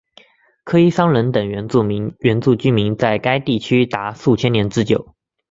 [0.63, 5.13] 科伊桑人等原住民居住在该地区达数千年之久。